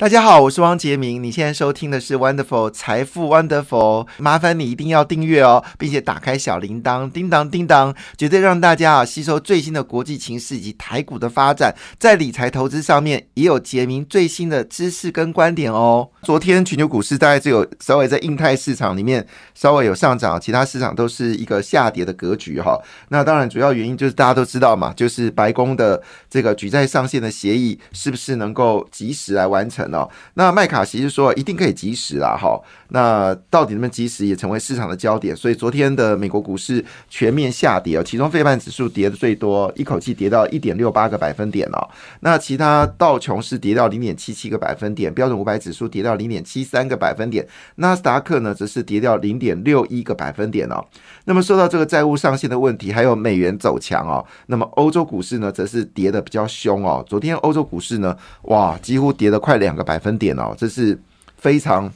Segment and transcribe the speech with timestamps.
[0.00, 1.22] 大家好，我是汪杰明。
[1.22, 16.08] 你现在收听的是 Wonderful 财富 Wonderful，麻烦你一定要订阅哦，并且打开小铃铛，叮当叮当，绝对让大家啊吸收最新的国际情势以及台股的发展，在理财投资上面也有杰明最新的知识跟观点哦。
[16.22, 22.80] 昨天全球股市大概只有稍微在印太市场里面稍微有上涨，其他市场都是一个下跌的格局哈。
[23.10, 29.89] 那当然主要原因就是大家都知道嘛，就是白宫的这个举债上限的协议是不是能够及时来完成。
[29.92, 41.88] 哦，那麦卡锡是说一定可以及时啦，哈，那到底能不能及时也成为市场的焦点，所以昨天的美国股市全面下跌哦，其中费半指数跌的最多，一口气跌到一点六八个百分点哦，
[42.20, 47.46] 那其他道琼斯跌到零点七七个百分点，标准五百指数跌到零点七三个百分点，
[47.76, 50.84] 纳斯达克呢则是跌掉零点六一个百分点哦。
[51.24, 59.70] 那么受到这个债务上限的问题，还有美元走强哦，那么欧洲股市呢则是跌的比较凶哦，昨天欧洲股市呢，哇，几乎跌了快两。
[59.84, 60.98] 百分点哦，这是
[61.36, 61.90] 非常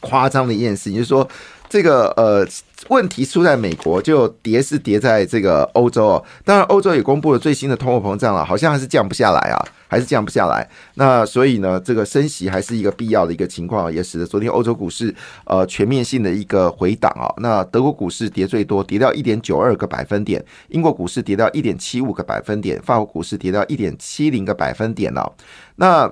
[0.00, 0.94] 夸张的一件事情。
[0.94, 1.28] 就是说，
[1.68, 2.46] 这个呃
[2.88, 6.24] 问题出在美国，就跌是跌在这个欧洲哦。
[6.44, 10.68] 当然，欧洲也公布了最新的通货膨胀了，好像还是降不下来啊，还是降不下来。
[10.94, 17.30] 那所以呢，这个升息还是一个必要的一个情况，也使得昨天欧洲股市呃全面性的一个回档啊。
[17.36, 25.30] 那德国股市跌最多，跌掉一点九二个百分点；英国股市跌掉一点七五个百分点；法国股市跌掉一点七零个百分点哦。
[25.76, 26.10] 那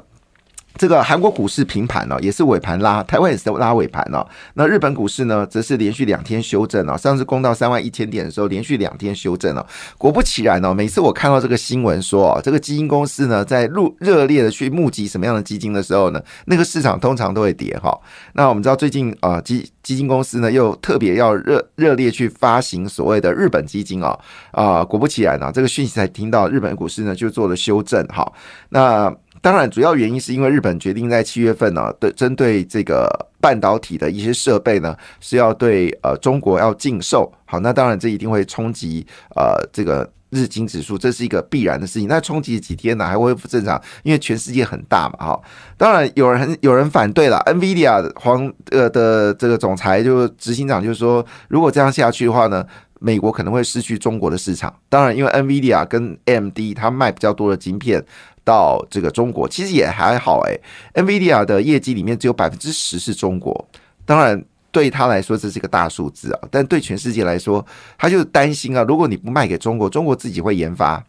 [0.78, 4.24] 这个韩国股市平盘呢，也是尾盘拉，台湾也是拉尾盘哦。
[4.54, 6.96] 那日本股市呢，则是连续两天修正哦。
[6.96, 9.66] 上次攻到三万一千点的时候，连续两天修正了。
[9.98, 17.98] 果不其然哦，每次我看到这个新闻说哦，这个基金公司呢在入热烈的去募集什么样的基金的时候呢，那个市场通常都会跌哈。
[18.34, 24.18] 那我们知道最近啊基基金公司呢又特别要热热烈去发行所谓的日本基金哦
[24.52, 28.30] 啊，果不其然啊，这个讯息才听到日本股市呢就做了修正哈。
[28.68, 33.08] 那当然，主要原因是因为日本决定在七月份呢，对针对这个
[33.40, 37.32] 半导体的一些设备呢，是要对呃中国要禁售。
[37.44, 39.06] 好，那当然这一定会冲击
[39.36, 42.08] 呃这个日经指数，这是一个必然的事情。
[42.08, 43.80] 那冲击几天呢，还恢复正常？
[44.02, 45.40] 因为全世界很大嘛，哈。
[45.76, 52.66] 当然有人有人反对了，NVIDIA 黄呃的这个总裁就执行长就是说，如果这样下去的话呢，
[52.98, 54.74] 美国可能会失去中国的市场。
[54.88, 58.04] 当然，因为 NVIDIA 跟 MD 它卖比较多的晶片。
[58.48, 60.58] 到这个中国其实也还好哎
[60.94, 63.68] ，NVIDIA 的业绩里面只有百分之十是中国，
[64.06, 67.64] 当然对他来说这是一个大数字啊，但对全世界来说，
[67.98, 71.04] 他就担心啊，如果你不卖给中国，中国自己会研发。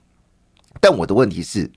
[0.81, 1.69] 但我的问题是，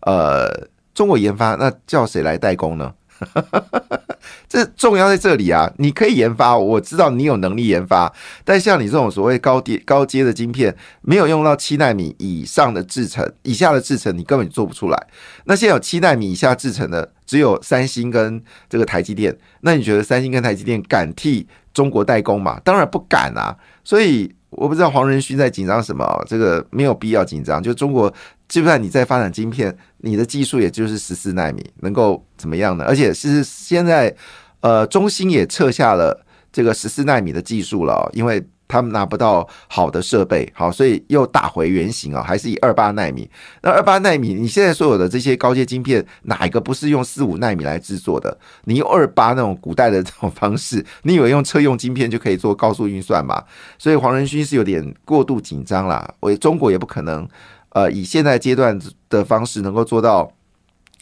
[0.00, 0.48] 呃，
[0.92, 2.92] 中国研发那叫谁来代工呢？
[4.48, 5.72] 这重要在这里啊！
[5.78, 8.12] 你可以研发，我知道你有能力研发，
[8.44, 15.06] 但像你这种所谓高阶高阶的晶片，没有用到七纳米以上的制程，以下的制程你根本做不出来。
[15.44, 19.36] 那现在有七纳米以下制程的，只有三星跟这个台积电。
[19.60, 22.60] 那你觉得三星跟台积电敢替中国代工吗？
[22.62, 23.56] 当然不敢啊！
[23.82, 27.62] 所以我不知道黄仁勋在紧张什么，这个没有必要紧张。
[27.62, 28.12] 就中国。
[28.48, 32.84] 就算你在发展晶片，你的技术也就是十四纳米，能够怎么样呢？
[32.86, 34.14] 而且是现在，
[34.60, 43.28] 呃，中芯也撤下了这个十四纳米的技术了，因为他们拿不到好的设备，好，所以又打回原形啊，还是以二八纳米。
[43.62, 48.36] 那二八纳米，你现在所有的这些高阶晶片，哪一个不是用四五纳米来制作的？
[48.64, 53.42] 你用二八那种古代的这种方式， 你以为用车用晶片就可以做高速运算吗？
[53.78, 57.28] 所以黄仁勋是有点过度紧张啦，我中国也不可能。
[57.70, 58.78] 呃，以现在阶段
[59.10, 60.32] 的方式能够做到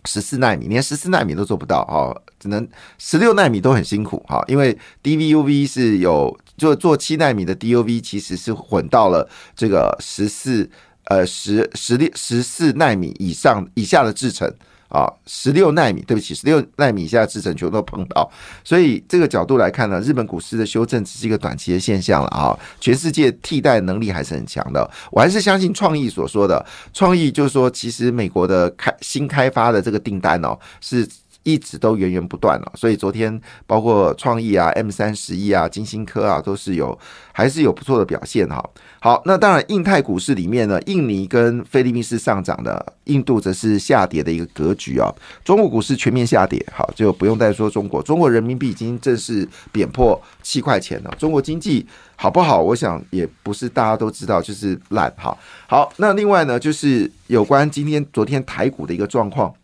[0.06, 2.66] 十四纳米，连十四纳米都做不到哈，只能
[2.98, 10.69] 十六纳米都很辛苦哈，因为 DVUV 是有就做七纳米的 DUV 其实是混到了这个十四
[11.04, 14.53] 呃十十六十四纳米以上以下的制程。
[14.94, 18.31] 啊，十六纳米，对不起，十六纳米以下的制程全都碰到，
[18.62, 22.56] 所以这个角度来看呢，日本股市的修正只是一个短期的现象了啊。
[22.78, 31.04] 全世界替代能力还是很强的，我还是相信创意所说的，创意就是说，其实美国的开新开发的这个订单哦是。
[31.44, 36.98] 一直都源源不断了，所以昨天包括创意啊、M 三十一啊、金星科啊，都是有
[37.33, 38.63] 还是有不错的表现哈。
[38.98, 45.15] 好，那当然印太股市里面呢，印尼跟菲律宾是上涨的，印度则是下跌的一个格局啊。
[45.45, 51.15] 中国股市全面下跌，好就不用再说中国，中国人民币已经正式贬破七块钱了。
[51.19, 51.86] 中国经济
[52.16, 52.63] 好不好？
[52.63, 55.36] 我想也不是大家都知道，就是烂哈。
[55.66, 59.54] 好，那另外呢，就是有关今天昨天台股的一个状况。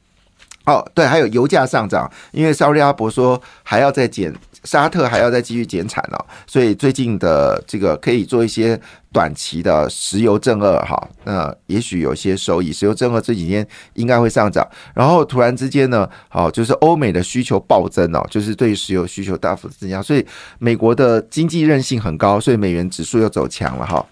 [0.67, 8.79] 哦，对，还有油价上涨，因为沙特阿伯说还要再减，沙特还要再继续减产哦，所以最近的这个可以做一些
[9.11, 12.71] 短期的石油正二哈，那也许有些收益。
[12.73, 14.65] 石油正二这几天应该会上涨，
[14.95, 20.25] 然后突然之间呢，好，就是欧美的需求暴增哦，就是对石油需求大幅增加，所以
[20.59, 24.05] 美国的经济韧性很高，所以美元指数又走强了哈。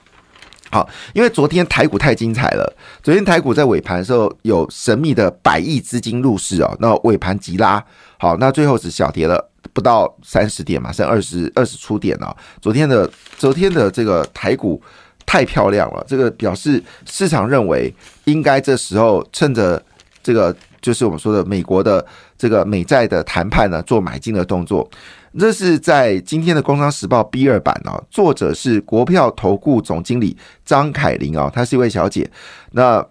[0.70, 2.76] 好，因为昨天台股太精彩了。
[3.02, 7.82] 昨天台股在尾盘的时候有神秘的百亿资金入市哦，那尾盘急拉，
[8.18, 9.42] 好，那最后只小跌了
[9.72, 12.36] 不到三十点嘛，剩二十二十出点了。
[12.60, 14.80] 昨天的昨天的这个台股
[15.24, 17.92] 太漂亮了，这个表示市场认为
[18.24, 19.82] 应该这时候趁着
[20.22, 22.04] 这个就是我们说的美国的
[22.36, 24.88] 这个美债的谈判呢，做买进的动作。
[25.36, 32.30] 这是在今天的《工商时报》B 二版哦，作者是国票投顾总经理张凯琳哦，她是一位小姐，
[32.72, 33.04] 那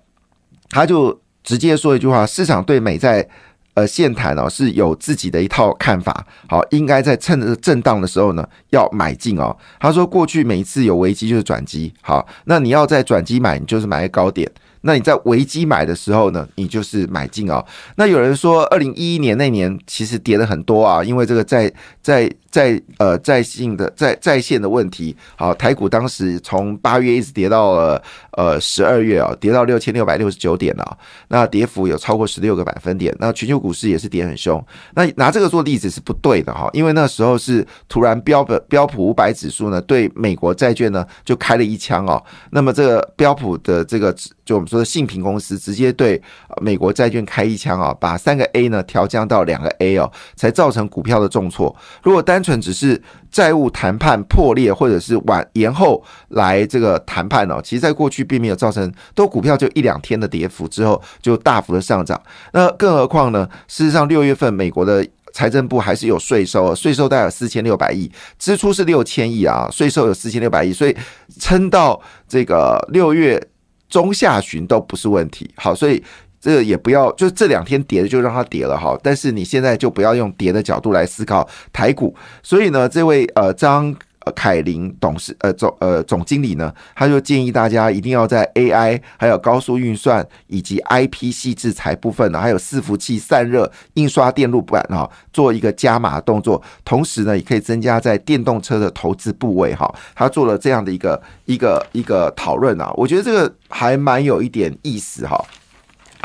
[0.69, 3.27] 她就直接说一句话：市场对美债
[3.75, 9.55] 呃现谈哦是有自己的一套看法，好，应该在趁着震荡的时候呢要买进哦。
[9.79, 14.49] 她说过去每一次有危机就是转机，好，那你要在转机买，你就是买个高点。
[14.87, 17.61] 那你在危机买的时候呢，你就是买进哦。
[17.97, 21.69] 那有人说，二零一一年那年其实跌了很多啊，因为这个在
[22.01, 25.13] 在在呃在线的在在线的问题。
[25.35, 28.01] 好，台股当时从八月一直跌到了
[28.31, 30.97] 呃十二月啊，跌到六千六百六十九点了，
[31.27, 33.13] 那跌幅有超过十六个百分点。
[33.19, 34.65] 那全球股市也是跌很凶。
[34.95, 42.23] 那拿这个做例子是不对的哈，因为那时候是突然标的标普五百指数呢对美国债券呢就开了一枪哦。
[42.51, 46.21] 那么这个标普的这个就我们说的信平公司直接对
[46.61, 51.75] 美国债券开一枪啊，把三个 A 呢调降到两个 A 哦，才造成股票的重挫。
[52.03, 53.01] 如果单纯只是
[53.31, 62.21] 债务谈判破裂，或者是晚延后来这个谈判哦，其实在过去并没有造成，都股票就一两天的跌幅之后就大幅的上涨。
[62.53, 63.47] 那更何况呢？
[63.67, 68.09] 事实上六月份美国的财政部还是有税收，税收大概有四千六百亿，
[68.39, 70.95] 支出是六千亿啊，税收有四千六百亿，所以
[71.39, 73.41] 撑到这个六月。
[73.89, 76.03] 中下旬都不是问题，好，所以
[76.39, 78.97] 这个也不要，就这两天跌的就让它跌了哈。
[79.01, 82.15] 但是你现在就不要用跌的角度来思考台股。
[82.43, 83.95] 所以呢，这位呃张
[84.31, 96.61] 凯林董事呃总呃总经理呢，他就建议大家一定要在 AI 还有高速运算以及 IP 细制裁部分呢，还有伺服器散热、印刷电路板哈，做一个加码动作。
[96.83, 99.93] 同时呢，也可以增加在电动车的投资部位哈。
[100.15, 103.53] 他做了这样的一个一个一个讨论啊，我觉得这个。
[103.69, 105.43] 还蛮有一点意思哈。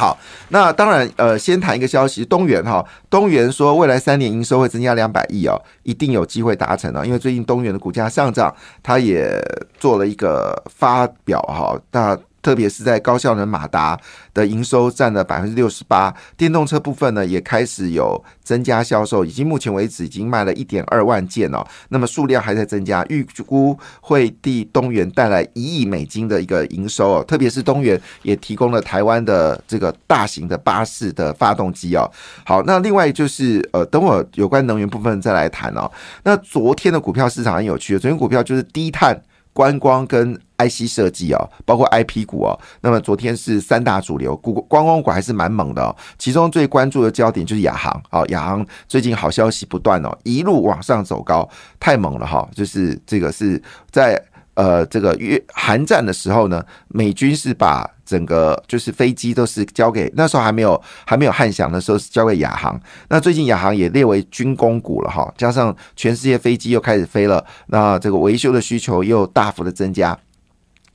[0.02, 0.18] 好，
[0.48, 5.54] 那当然，呃，先谈一个消息，东元哈，东元说未来三年营收会增加两百亿哦，
[5.84, 8.52] 一定有机会达成哦，因为最近东元的股价上涨，
[8.82, 9.40] 他也
[9.78, 12.18] 做了一个发表哈，那。
[12.42, 13.98] 特别是在高效能马达
[14.34, 27.24] 的营收占了百分之六十八，电动车部分呢也开始有增加销售，已经目前为止已经卖了一点二万件哦，那么数量还在增加，预估会替东元带来一亿美金的一个营收哦。
[27.24, 32.10] 特别是东元也提供了台湾的这个大型的巴士的发动机哦。
[32.44, 35.90] 好，那另外就是呃，等会有关能源部分再来谈哦。
[36.24, 39.22] 那昨天的股票市场很有趣，昨天股票就是低碳。
[39.52, 45.94] 观光跟 IC 设计哦，包括 IP 股哦，那么昨天是三大主流股，观光股还是蛮猛的哦。
[46.18, 54.22] 其中最关注的焦点就是亚航哦，亚航最近好消息不断哦，一路往上走高，太猛了哈，就是这个是在。
[54.54, 62.78] 呃，这个越韩战的时候呢，美军是把整个就是飞机都是交给那时候还没有还没有汉翔的时候是交给亚航。
[63.08, 70.18] 那最近亚航也列为军工股了哈，加上全世界飞机又开始飞了，那这个维修的需求又大幅的增加。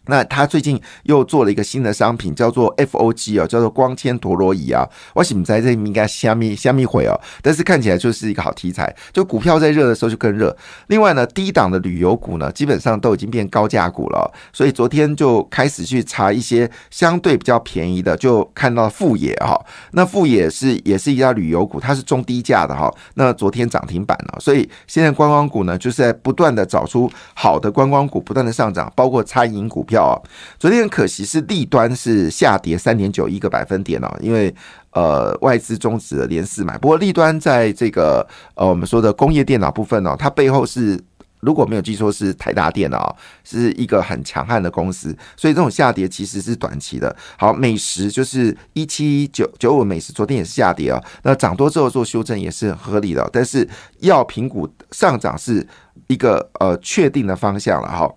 [0.08, 4.88] 那他最近又做了一个新的商品，叫做 FOG 哦，叫做光纤陀螺仪啊。
[5.14, 8.96] 我想在这应该虾米虾米会哦，但是看起来就是一个好题材。
[9.12, 10.56] 就股票在热的时候就更热。
[10.88, 14.32] 另外呢，低档的旅游股呢，基本上都已经变高价股了。
[14.54, 19.60] 所以昨天就开始去查一些相对比较便宜的，就看到富野哈。
[19.92, 22.90] 那富野是也是一家旅游股，它是中低价的哈。
[23.16, 29.97] 那昨天涨停板了，所以现在观光股呢，就是在不断的找出好的观光股，不断的上涨，包括餐饮股票。
[30.04, 30.22] 哦，
[30.60, 34.54] 昨天很可惜是利端是下跌三点九一个百分点哦，因为
[34.92, 36.78] 呃外资终止了连四买。
[36.78, 41.00] 不过利端在这个呃我们说的工业电脑部分哦，它背后是
[41.40, 47.16] 如果没有记错是台达电脑，是一个很强悍的公司，所以这种下跌其实是短期的。
[47.38, 53.68] 好，美食就是一七九九五美食，昨天也是下跌啊，那涨多之后做修正也是合理的，但是
[54.00, 55.66] 要评估上涨是
[56.08, 58.12] 一个呃确定的方向了哈。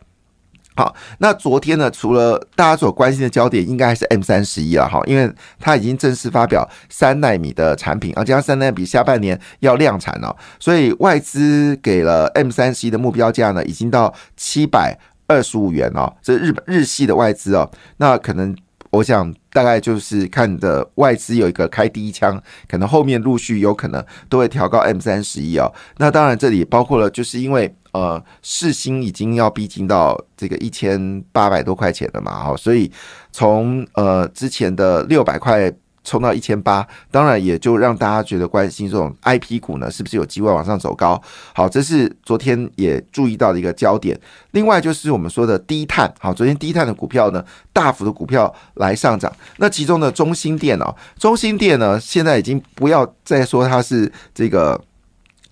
[0.77, 18.57] 好，那昨天呢，除了大家所关心的焦点，应该还是 M 三十一了哈，因为它已经正式发表三纳米的产品，而且它三纳米下半年要量产了，所以外资给了 M 三十一的目标价呢，已经到七百二十五元哦，这日本日系的外资哦，那可能。
[18.91, 25.73] 我想大概就是看的外资有一个开第一枪，可能后面陆续有可能都会调高 M 三十一哦。
[25.99, 32.91] 那当然这里包括了，就是因为呃市心已经要逼近到这个一千八百多块钱了嘛，哈，所以
[33.33, 35.73] 从呃之前的六百块。
[36.03, 41.21] 冲到一千八，当然也就让大家觉得关心这种 I P 股呢，是不是有机会往上走高？
[41.55, 44.19] 好，这是昨天也注意到的一个焦点。
[44.53, 49.33] 另外就是我们说的低碳，好，昨天低碳的股票呢，大幅的股票来上涨。
[49.57, 54.81] 那其中的中心店哦，中心店呢，现在已经不要再说它是这个。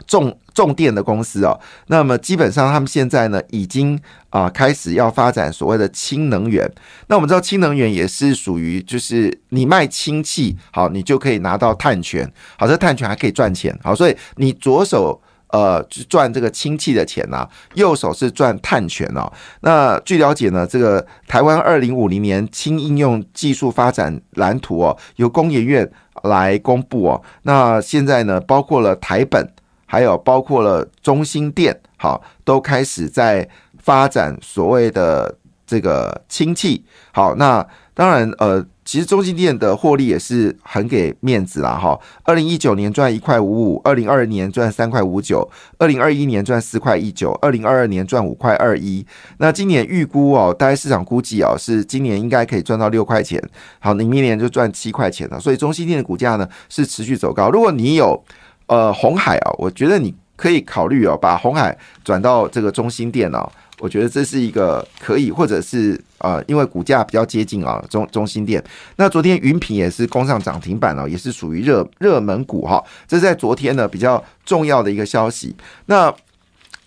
[0.07, 3.97] 重重电的公司哦，那么基本上他们现在呢，已经
[4.31, 6.69] 啊开始要发展所谓的氢能源。
[7.07, 15.23] 那我们知道氢能源也是属于，就是你卖氢气，好，你就可以拿到碳权，好，这碳权还可以赚钱，好，所以你左手
[15.53, 19.33] 呃赚这个氢气的钱呢，右手是赚碳权哦。
[19.61, 25.89] 那据了解呢，这个台湾二零五零年氢应用技术发展蓝图哦，由工研院
[26.25, 27.23] 来公布哦。
[27.43, 29.49] 那现在呢，包括了台本。
[29.91, 35.35] 还有包括了中心店，好，都开始在发展所谓的
[35.67, 36.85] 这个氢气。
[37.13, 41.99] 好，那当然，呃，其实中心店的获利也是很给面子啦，哈。
[42.23, 49.05] 二零一九年赚一块五五，二零二二年赚三块五九，二零二一年赚四块一九，二零二二年赚五块二一。
[49.39, 53.43] 那今年预估哦，大概市场估计哦，是今年应该可以赚到六块钱。
[53.81, 55.41] 好，你明年就赚七块钱了。
[55.41, 57.51] 所以中心店的股价呢是持续走高。
[57.51, 58.23] 如果你有
[58.69, 68.63] 呃，红海啊，我觉得你可以考虑哦，把红海转到这个中心店哦，我觉得这是一个可以，或者是呃，因为股价比较接近啊，中中心店。
[68.97, 72.83] 那昨天云品也是攻上涨停板了，也是属于热热门股哈。
[73.07, 75.55] 这是在昨天呢比较重要的一个消息。
[75.87, 76.15] 那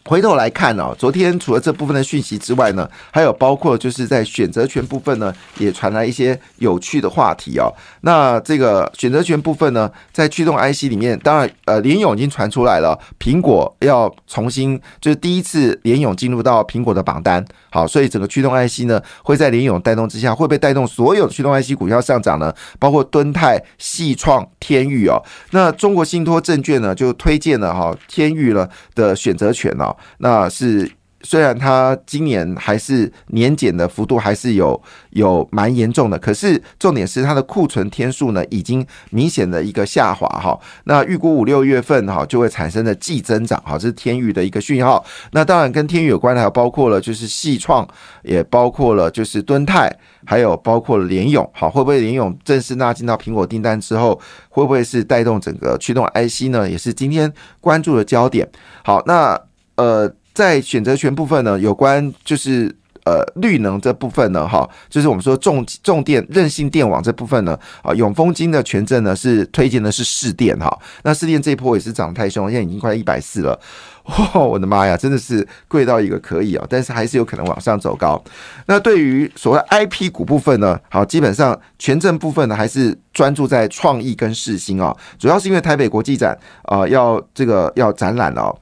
[0.05, 7.71] 回头来看哦，昨天除了这部分的讯息之外呢，还有包括就是在选择权部分呢，也传来一些有趣的话题哦。
[8.01, 17.45] 那这个选择权部分呢，在驱动 IC 里面，当然呃，联咏已经传出来了，苹果要重新就是第一次联咏进入到苹果的榜单。
[17.69, 22.53] 好，所以整个驱动 IC 呢，会在联咏带动之下，会被带动所有驱动 IC 股票上涨呢？
[22.79, 25.21] 包括敦泰、细创、天域哦。
[25.51, 29.90] 那中国信托证券呢，就推荐了哈天域了的选择权哦。
[30.17, 30.91] 那是。
[31.23, 34.81] 虽然它今年还是年减的幅度还是有
[35.11, 40.59] 有蛮严重的，可是重点是它的库存天数呢已经明显的一个下滑哈。
[40.85, 45.05] 那预估五六月份哈就会产生的季增长哈，这是天宇的一个讯号。
[45.31, 47.87] 那当然跟天宇有关的还包括了就是细创，
[48.23, 49.95] 也包括了就是敦泰，
[50.25, 51.47] 还有包括了联咏。
[51.53, 54.19] 好，会不会联咏正式纳进到苹果订单之后，
[54.49, 56.67] 会不会是带动整个驱动 IC 呢？
[56.67, 58.49] 也是今天关注的焦点。
[58.83, 59.39] 好，那
[59.81, 60.13] 呃。
[60.33, 62.73] 在选择权部分呢，有关就是
[63.03, 73.59] 呃绿能这部分呢，哈，就是我们说重重电韧性电网这部分呢，啊，永丰金的权证呢是推荐的是市电哈，那市电这一波也是涨太凶，现在已经快一百四了，
[74.05, 78.23] 哇，我的妈呀，真的是贵到一个可以啊，但是还是有可能往上走高。
[78.67, 88.57] 那对于所谓 IP 股部分呢，好，基本上权证部分呢还是专注在创意跟世新啊，主要是因为台北国际展啊要这个要展览了。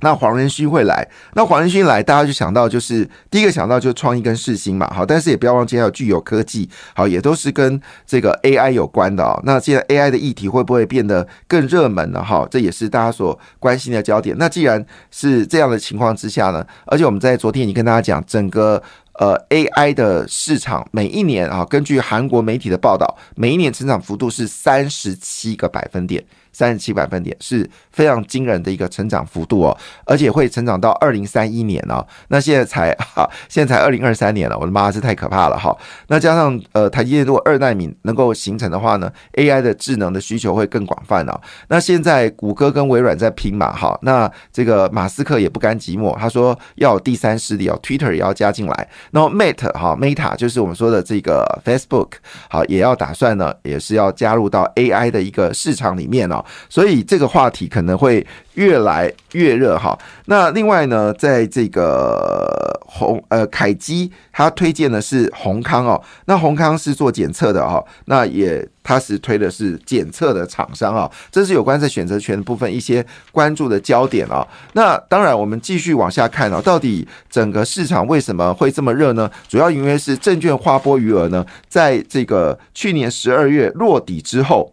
[0.00, 9.40] 那黄仁勋会来，那黄仁勋来，大家就想到就是第一个想到就是创意跟世新嘛，好，但是也不要忘记还有具有科技，好，也都是跟这个 AI 有关的哦。
[9.44, 12.22] 那现在 AI 的议题会不会变得更热门呢？
[12.22, 14.36] 哈，这也是大家所关心的焦点。
[14.38, 18.82] 那既然是这样的情况之下呢，而且我们在昨天已经跟大家讲，整个
[19.14, 26.24] 呃 AI 的市场每一年啊，根据韩国媒体的报道，每一年成长幅度是三十七个百分点。
[26.58, 32.04] 三十七百分点是非常惊人的一个成长幅度哦，而且会成长到二零三一年哦。
[32.30, 35.72] 那现在才 哈，现在才二零二三年了，我的妈，是太可怕了哈。
[36.08, 41.40] 那加上呃，台积电如果二纳米能够形成的话呢，AI 的智能的需求会更广泛哦。
[41.68, 48.88] 那现在谷歌跟微软在拼嘛哈，那这个马斯克也不甘寂寞，他说要有第三势力哦，Twitter 也要加进来。
[49.12, 52.14] 然后 Meta 哈，Meta 就是我们说的这个 Facebook
[52.50, 56.44] 好，也要打算呢，也是要加入到 AI 的一个市场里面哦。
[56.68, 59.98] 所以这个话题可能会越来越热哈。
[60.26, 74.46] 那另外呢，在这个红呃凯基，他推荐的是宏康哦，那宏康是做检测的哈，那也他是推的是检测的厂商啊，这是有关在选择权的部分一些关注的焦点啊。
[74.72, 79.30] 那当然，我们继续往下看啊，到底整个市场为什么会这么热呢？
[79.48, 84.72] 主要因为是证券划拨余额呢，在这个去年十二月落底之后。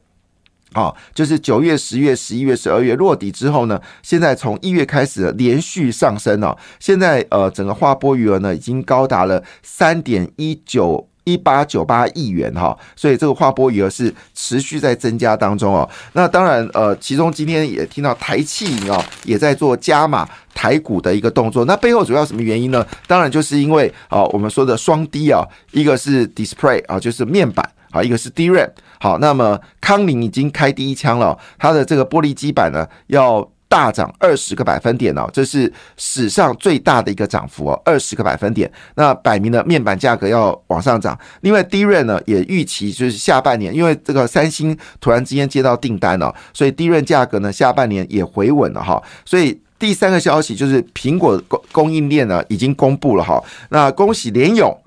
[0.75, 6.55] 啊，就是九月、十月、十一月、十二月落底之后呢，现在从一月开始连续上升哦。
[6.81, 15.89] 现在呃，整个划拨余额呢已经高达了三点一九一八九八亿元哈，所以这个划拨余额是持续在增加当中哦。
[16.11, 21.63] 那当然呃，其中今天也听到台气银哦也在做加码台股的一个动作。
[21.63, 22.85] 那背后主要什么原因呢？
[23.07, 25.41] 当然就是因为啊，我们说的双低啊，
[25.71, 27.65] 一个是 display 啊，就是面板。
[27.95, 41.17] 好，一个是 DRAM，好，那么康宁已经开第一枪了，它的这个玻璃基板呢要大涨二十个百分点哦，这是史上最大的一个涨幅哦，二十个百分点，那摆明了面板价格要往上涨。
[41.39, 49.01] 另外 d r a 呢也预期就是下半年，因为这个三星突然之间接到订单了，所以 d r a 价格呢下半年也回稳了哈。
[49.23, 54.77] 所以第三个消息就是苹果供供应链呢已经公布了哈，那恭喜联咏、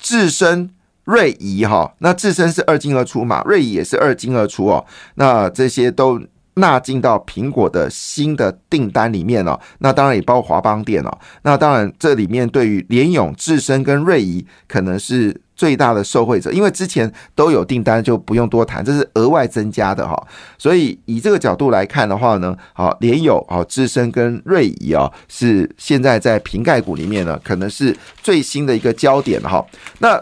[0.00, 0.70] 智深。
[1.06, 4.84] 瑞仪哈，那自身是二进二出嘛，瑞仪也是二进二出哦，
[5.14, 6.20] 那这些都
[6.54, 20.20] 纳进到苹果的新的订单里面了，那当然也包括华邦电哦，那当然这里面对于联咏、智深跟瑞仪可能是最大的受惠者，因为之前都有订单就不用多谈，这是额外增加的哈，
[20.58, 29.64] 所以以这个角度来看的话呢，好联友、好智深跟瑞仪啊，是现在在瓶盖股里面呢，可能是最新的一个焦点哈，
[30.00, 30.20] 那。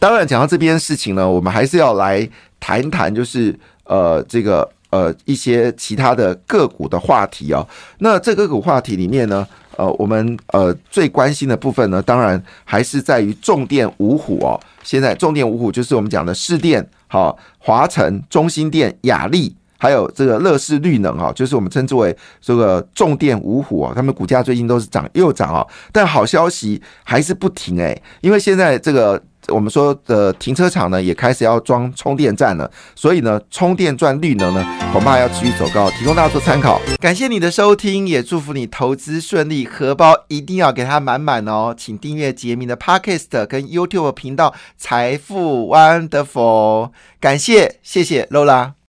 [0.00, 7.66] 当然，讲到这边事情呢，我们还是要来谈谈，就是呃，这个呃一些其他的个股的话题哦。
[7.98, 9.46] 那这个股话题里面呢，
[9.76, 14.60] 呃，我们呃最关心的部分呢，当然还是在于重电五虎哦。
[14.82, 23.92] 现在重电五虎就是我们讲的市电、好华晨、中心电、雅力，还有这个乐视绿能啊，就是我们称之为这个重电五虎啊。
[23.94, 29.22] 他们股价最近都是涨又涨啊，但好消息还是不停哎，因为现在这个。
[29.48, 36.80] 我们说的停车场呢，也开始要装充电站了，所以呢，充电赚绿能呢，恐怕要持续走高，提供大家做参考。
[37.00, 41.74] 感谢你的收听，也祝福你投资顺利，荷包一定要给它满满哦。
[41.76, 48.74] 请订阅杰明的 Podcast 跟 YouTube 频道财富 Wonderful，感谢，谢谢 Lola。